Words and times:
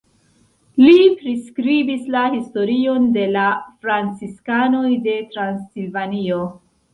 Li 0.83 0.93
priskribis 1.17 2.07
la 2.15 2.23
historion 2.35 3.05
de 3.19 3.27
la 3.35 3.43
franciskanoj 3.85 4.83
de 5.05 5.15
Transilvanio. 5.37 6.43